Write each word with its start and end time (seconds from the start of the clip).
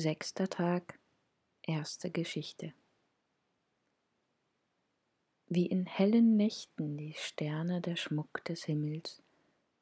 Sechster 0.00 0.48
Tag, 0.48 0.98
erste 1.60 2.10
Geschichte. 2.10 2.72
Wie 5.46 5.66
in 5.66 5.84
hellen 5.84 6.38
Nächten 6.38 6.96
die 6.96 7.12
Sterne 7.18 7.82
der 7.82 7.96
Schmuck 7.96 8.42
des 8.46 8.64
Himmels 8.64 9.22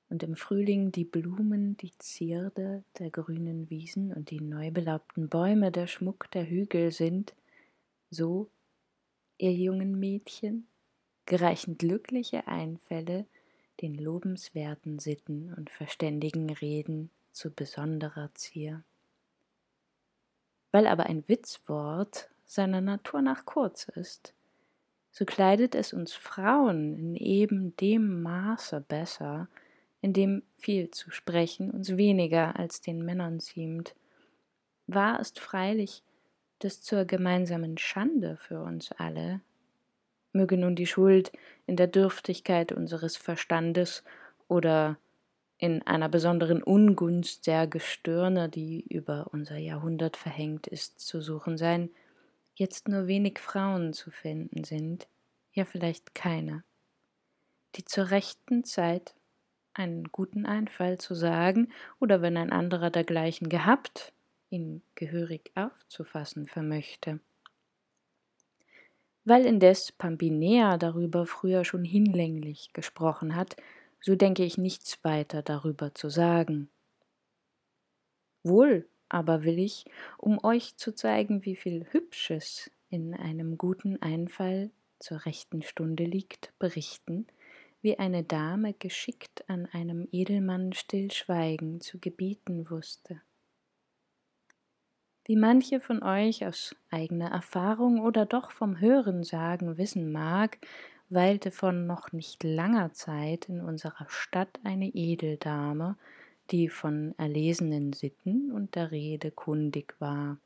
und 0.09 0.25
im 0.25 0.35
Frühling 0.35 0.91
die 0.91 1.05
Blumen 1.05 1.77
die 1.77 1.93
Zierde 1.99 2.83
der 2.99 3.11
grünen 3.11 3.71
Wiesen 3.71 4.13
und 4.13 4.33
die 4.33 4.41
neu 4.41 4.73
belaubten 4.73 5.29
Bäume 5.29 5.71
der 5.71 5.87
Schmuck 5.87 6.29
der 6.33 6.51
Hügel 6.51 6.91
sind, 6.91 7.37
so, 8.11 8.51
ihr 9.37 9.53
jungen 9.53 10.01
Mädchen, 10.01 10.67
gereichen 11.27 11.79
glückliche 11.79 12.49
Einfälle 12.49 13.25
den 13.83 13.95
lobenswerten 13.95 14.99
Sitten 14.99 15.55
und 15.55 15.71
verständigen 15.71 16.51
Reden 16.51 17.11
zu 17.31 17.53
besonderer 17.53 18.35
Zier. 18.35 18.83
Weil 20.79 20.87
aber 20.87 21.07
ein 21.07 21.25
Witzwort 21.27 22.29
seiner 22.47 22.81
Natur 22.81 23.21
nach 23.21 23.45
kurz 23.45 23.89
ist, 23.97 24.33
so 25.11 25.25
kleidet 25.25 25.75
es 25.75 25.93
uns 25.93 26.15
Frauen 26.15 26.95
in 26.97 27.17
eben 27.17 27.77
dem 27.79 28.23
Maße 28.23 28.81
besser, 28.83 29.49
in 30.03 30.13
dem 30.13 30.45
viel 30.57 30.93
zu 30.93 31.11
sprechen 31.11 31.73
uns 31.73 31.97
weniger 31.97 32.55
als 32.55 32.81
den 32.81 33.05
Männern 33.05 33.41
ziemt. 33.41 33.97
Wahr 34.87 35.19
ist 35.19 35.41
freilich, 35.41 36.05
dass 36.61 36.81
zur 36.81 37.07
gemeinsamen 37.07 37.77
Schande 37.77 38.37
für 38.37 38.63
uns 38.63 38.93
alle, 38.93 39.41
möge 40.33 40.57
nun 40.57 40.77
die 40.77 40.87
Schuld 40.87 41.33
in 41.67 41.75
der 41.75 41.89
Dürftigkeit 41.89 42.71
unseres 42.71 43.17
Verstandes 43.17 44.05
oder 44.47 44.97
in 45.59 45.83
einer 45.83 46.09
besonderen 46.09 46.63
Ungunst 46.63 47.47
der 47.47 47.67
Gestirne, 47.67 48.49
die 48.49 48.81
über 48.89 49.27
unser 49.33 49.59
Jahrhundert 49.59 50.17
verhängt 50.17 50.69
ist, 50.69 51.01
zu 51.01 51.21
suchen 51.21 51.59
sein, 51.59 51.91
jetzt 52.55 52.89
nur 52.89 53.09
wenig 53.09 53.41
Frauen 53.41 53.93
zu 53.93 54.11
finden 54.11 54.65
sind, 54.65 55.09
ja 55.53 55.65
vielleicht 55.65 56.15
keine, 56.15 56.63
die 57.75 57.85
zur 57.85 58.11
rechten 58.11 58.65
Zeit 58.65 59.15
einen 59.75 60.05
guten 60.05 60.47
Einfall 60.47 60.99
zu 60.99 61.15
sagen 61.15 61.73
oder 62.01 62.23
wenn 62.23 62.37
ein 62.37 62.53
anderer 62.53 62.91
dergleichen 62.91 63.49
gehabt, 63.49 64.13
ihn 64.51 64.83
gehörig 64.95 65.53
aufzufassen 65.55 66.47
vermöchte. 66.47 67.21
Weil 69.25 69.45
indes 69.45 69.93
Pampinea 69.93 70.79
darüber 70.79 71.27
früher 71.27 71.65
schon 71.65 71.85
hinlänglich 71.85 72.73
gesprochen 72.73 73.37
hat, 73.37 73.57
so 74.01 74.15
denke 74.15 74.45
ich 74.45 74.59
nichts 74.59 75.03
weiter 75.05 75.43
darüber 75.43 75.95
zu 75.95 76.09
sagen. 76.09 76.71
Wohl 78.43 78.89
aber 79.09 79.45
will 79.45 79.59
ich, 79.59 79.87
um 80.19 80.43
euch 80.45 80.77
zu 80.77 80.95
zeigen, 80.95 81.45
wie 81.45 81.57
viel 81.57 81.87
Hübsches 81.91 82.71
in 82.91 83.15
einem 83.15 83.57
guten 83.57 84.01
Einfall 84.03 84.71
zur 84.99 85.25
rechten 85.25 85.63
Stunde 85.63 86.05
liegt, 86.05 86.53
berichten, 86.59 87.27
wie 87.81 87.99
eine 87.99 88.25
Dame 88.25 88.75
geschickt 88.75 89.49
an 89.49 89.67
einem 89.67 90.09
Edelmann 90.11 90.73
Stillschweigen 90.73 91.81
zu 91.81 91.99
gebieten 91.99 92.69
wusste. 92.71 93.23
Wie 95.25 95.37
manche 95.37 95.79
von 95.79 96.03
euch 96.03 96.47
aus 96.47 96.75
eigener 96.91 97.31
Erfahrung 97.31 98.01
oder 98.01 98.27
doch 98.27 98.51
vom 98.51 98.81
Hörensagen 98.81 99.77
wissen 99.77 100.11
mag, 100.11 100.59
weilte 101.11 101.51
von 101.51 101.87
noch 101.87 102.13
nicht 102.13 102.45
langer 102.45 102.93
Zeit 102.93 103.49
in 103.49 103.61
unserer 103.61 104.07
Stadt 104.09 104.61
eine 104.65 104.89
Edeldame, 104.89 105.97
die 106.51 106.69
von 106.69 107.15
erlesenen 107.19 107.93
Sitten 107.93 108.53
und 108.53 108.75
der 108.75 108.91
Rede 108.91 109.31
kundig 109.31 109.95
war. 109.99 110.39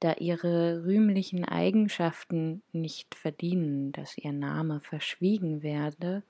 Da 0.00 0.14
ihre 0.14 0.84
rühmlichen 0.84 1.44
Eigenschaften 1.44 2.62
nicht 2.72 3.14
verdienen, 3.14 3.92
dass 3.92 4.18
ihr 4.18 4.32
Name 4.32 4.80
verschwiegen 4.80 5.62
werde, 5.62 6.22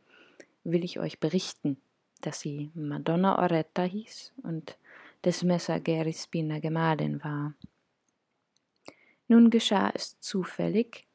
will 0.65 0.85
ich 0.85 1.01
euch 1.01 1.19
berichten, 1.19 1.79
dass 2.21 2.41
sie 2.41 2.71
Madonna 2.75 3.39
Oretta 3.39 3.83
hieß 3.83 4.33
und 4.43 4.77
des 5.25 5.43
Messaggeri 5.43 6.13
Spina 6.13 6.59
Gemahlin 6.59 7.23
war. 7.25 7.55
Nun 9.29 9.51
geschah 9.51 9.91
es 9.95 10.19
zufällig, 10.21 11.07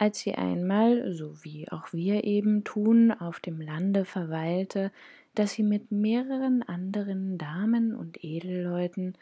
als 0.00 0.20
sie 0.20 0.34
einmal, 0.34 1.12
so 1.12 1.44
wie 1.44 1.70
auch 1.70 1.92
wir 1.92 2.24
eben 2.24 2.64
tun, 2.64 3.12
auf 3.12 3.38
dem 3.38 3.60
Lande 3.60 4.06
verweilte, 4.06 4.92
dass 5.34 5.52
sie 5.52 5.62
mit 5.62 5.92
mehreren 5.92 6.62
anderen 6.62 7.36
Damen 7.36 7.94
und 7.94 8.24
Edelleuten, 8.24 9.14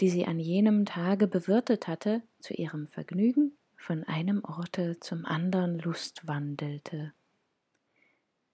die 0.00 0.08
sie 0.10 0.24
an 0.24 0.38
jenem 0.38 0.86
Tage 0.86 1.26
bewirtet 1.26 1.88
hatte, 1.88 2.22
zu 2.38 2.54
ihrem 2.54 2.86
Vergnügen 2.86 3.56
von 3.76 4.04
einem 4.04 4.44
Orte 4.44 5.00
zum 5.00 5.26
andern 5.26 5.80
lustwandelte. 5.80 7.12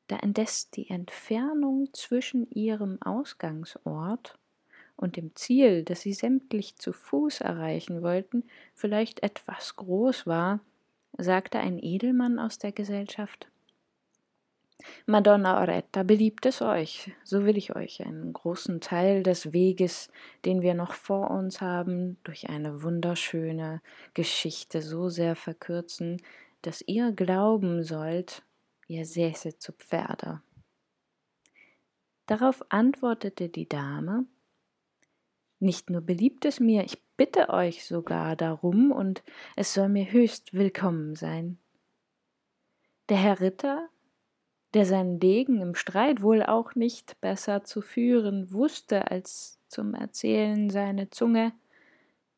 Da 0.06 0.16
indes 0.16 0.70
die 0.70 0.88
Entfernung 0.88 1.90
zwischen 1.92 2.50
ihrem 2.50 3.02
Ausgangsort 3.02 4.38
und 4.96 5.16
dem 5.16 5.36
Ziel, 5.36 5.84
das 5.84 6.00
sie 6.00 6.14
sämtlich 6.14 6.76
zu 6.76 6.94
Fuß 6.94 7.42
erreichen 7.42 8.00
wollten, 8.00 8.44
vielleicht 8.74 9.22
etwas 9.22 9.76
groß 9.76 10.26
war, 10.26 10.60
sagte 11.18 11.58
ein 11.58 11.78
Edelmann 11.78 12.38
aus 12.38 12.58
der 12.58 12.72
Gesellschaft. 12.72 13.48
Madonna 15.06 15.60
Oretta, 15.60 16.04
beliebt 16.04 16.46
es 16.46 16.62
euch, 16.62 17.12
so 17.24 17.44
will 17.44 17.56
ich 17.56 17.74
euch 17.74 18.04
einen 18.06 18.32
großen 18.32 18.80
Teil 18.80 19.24
des 19.24 19.52
Weges, 19.52 20.08
den 20.44 20.62
wir 20.62 20.74
noch 20.74 20.92
vor 20.94 21.30
uns 21.30 21.60
haben, 21.60 22.16
durch 22.22 22.48
eine 22.48 22.82
wunderschöne 22.82 23.82
Geschichte 24.14 24.80
so 24.80 25.08
sehr 25.08 25.34
verkürzen, 25.34 26.22
dass 26.62 26.82
ihr 26.86 27.12
glauben 27.12 27.82
sollt, 27.82 28.44
ihr 28.86 29.04
säße 29.04 29.58
zu 29.58 29.72
Pferde. 29.72 30.42
Darauf 32.26 32.62
antwortete 32.68 33.48
die 33.48 33.68
Dame, 33.68 34.26
nicht 35.60 35.90
nur 35.90 36.00
beliebt 36.00 36.44
es 36.44 36.60
mir, 36.60 36.84
ich 36.84 37.02
bitte 37.16 37.48
euch 37.50 37.84
sogar 37.84 38.36
darum, 38.36 38.92
und 38.92 39.22
es 39.56 39.74
soll 39.74 39.88
mir 39.88 40.10
höchst 40.10 40.54
willkommen 40.54 41.14
sein. 41.14 41.58
Der 43.08 43.16
Herr 43.16 43.40
Ritter, 43.40 43.88
der 44.74 44.84
seinen 44.84 45.18
Degen 45.18 45.60
im 45.60 45.74
Streit 45.74 46.22
wohl 46.22 46.42
auch 46.42 46.74
nicht 46.74 47.20
besser 47.20 47.64
zu 47.64 47.80
führen 47.80 48.52
wusste 48.52 49.10
als 49.10 49.58
zum 49.68 49.94
Erzählen 49.94 50.70
seine 50.70 51.10
Zunge, 51.10 51.52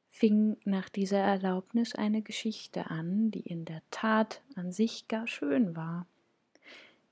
fing 0.09 0.57
nach 0.65 0.89
dieser 0.89 1.19
Erlaubnis 1.19 1.95
eine 1.95 2.23
Geschichte 2.23 2.91
an, 2.91 3.31
die 3.31 3.41
in 3.41 3.65
der 3.65 3.83
Tat 3.91 4.43
an 4.55 4.73
sich 4.73 5.09
gar 5.09 5.27
schön 5.27 5.77
war, 5.77 6.07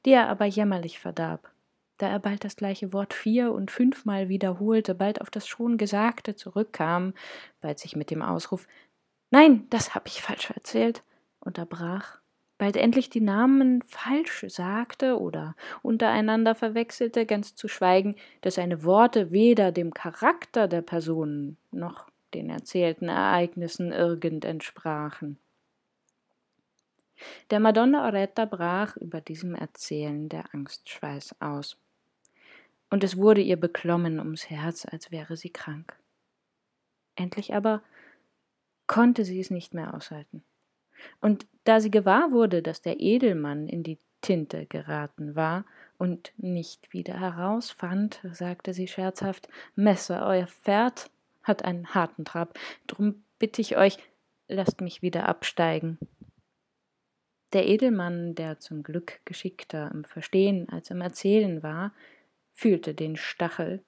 die 0.04 0.10
er 0.10 0.28
aber 0.28 0.44
jämmerlich 0.44 0.98
verdarb 0.98 1.52
da 1.98 2.08
er 2.08 2.18
bald 2.18 2.44
das 2.44 2.56
gleiche 2.56 2.92
Wort 2.92 3.12
vier 3.12 3.52
und 3.52 3.70
fünfmal 3.70 4.28
wiederholte, 4.28 4.94
bald 4.94 5.20
auf 5.20 5.30
das 5.30 5.46
schon 5.46 5.76
Gesagte 5.76 6.36
zurückkam, 6.36 7.12
bald 7.60 7.78
sich 7.78 7.96
mit 7.96 8.10
dem 8.10 8.22
Ausruf 8.22 8.66
Nein, 9.30 9.66
das 9.68 9.94
hab 9.94 10.06
ich 10.06 10.22
falsch 10.22 10.50
erzählt, 10.50 11.02
unterbrach, 11.40 12.18
bald 12.56 12.76
endlich 12.76 13.10
die 13.10 13.20
Namen 13.20 13.82
falsch 13.82 14.46
sagte 14.48 15.20
oder 15.20 15.54
untereinander 15.82 16.54
verwechselte, 16.54 17.26
ganz 17.26 17.54
zu 17.54 17.68
schweigen, 17.68 18.16
dass 18.40 18.54
seine 18.54 18.84
Worte 18.84 19.30
weder 19.30 19.70
dem 19.70 19.92
Charakter 19.92 20.66
der 20.66 20.82
Personen 20.82 21.58
noch 21.70 22.08
den 22.34 22.48
erzählten 22.48 23.08
Ereignissen 23.08 23.92
irgend 23.92 24.44
entsprachen. 24.44 25.38
Der 27.50 27.60
Madonna 27.60 28.06
Oretta 28.06 28.44
brach 28.44 28.96
über 28.96 29.20
diesem 29.20 29.54
Erzählen 29.54 30.28
der 30.28 30.54
Angstschweiß 30.54 31.40
aus 31.40 31.76
und 32.90 33.04
es 33.04 33.16
wurde 33.16 33.40
ihr 33.40 33.58
beklommen 33.58 34.18
ums 34.18 34.48
Herz, 34.50 34.86
als 34.86 35.10
wäre 35.10 35.36
sie 35.36 35.50
krank. 35.50 35.96
Endlich 37.16 37.54
aber 37.54 37.82
konnte 38.86 39.24
sie 39.24 39.40
es 39.40 39.50
nicht 39.50 39.74
mehr 39.74 39.94
aushalten. 39.94 40.42
Und 41.20 41.46
da 41.64 41.80
sie 41.80 41.90
gewahr 41.90 42.32
wurde, 42.32 42.62
dass 42.62 42.82
der 42.82 43.00
Edelmann 43.00 43.68
in 43.68 43.82
die 43.82 43.98
Tinte 44.20 44.66
geraten 44.66 45.36
war 45.36 45.64
und 45.96 46.32
nicht 46.36 46.92
wieder 46.92 47.20
herausfand, 47.20 48.20
sagte 48.32 48.74
sie 48.74 48.88
scherzhaft 48.88 49.48
Messer, 49.76 50.26
euer 50.26 50.46
Pferd 50.46 51.10
hat 51.42 51.64
einen 51.64 51.94
harten 51.94 52.24
Trab, 52.24 52.58
drum 52.86 53.22
bitte 53.38 53.60
ich 53.60 53.76
euch, 53.76 53.98
lasst 54.48 54.80
mich 54.80 55.02
wieder 55.02 55.28
absteigen. 55.28 55.98
Der 57.52 57.66
Edelmann, 57.66 58.34
der 58.34 58.58
zum 58.58 58.82
Glück 58.82 59.20
geschickter 59.24 59.90
im 59.92 60.04
Verstehen 60.04 60.68
als 60.68 60.90
im 60.90 61.00
Erzählen 61.00 61.62
war, 61.62 61.92
fühlte 62.58 62.92
den 62.92 63.16
Stachel 63.16 63.84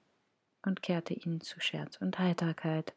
und 0.65 0.81
kehrte 0.81 1.13
ihn 1.13 1.41
zu 1.41 1.59
Scherz 1.59 1.97
und 1.97 2.19
Heiterkeit. 2.19 2.93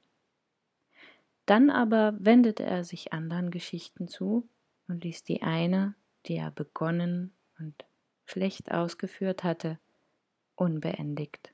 Dann 1.46 1.68
aber 1.68 2.14
wendete 2.20 2.62
er 2.62 2.84
sich 2.84 3.12
andern 3.12 3.50
Geschichten 3.50 4.06
zu 4.06 4.48
und 4.86 5.02
ließ 5.02 5.24
die 5.24 5.42
eine, 5.42 5.96
die 6.26 6.36
er 6.36 6.52
begonnen 6.52 7.34
und 7.58 7.74
schlecht 8.24 8.70
ausgeführt 8.70 9.42
hatte, 9.42 9.80
unbeendigt. 10.54 11.52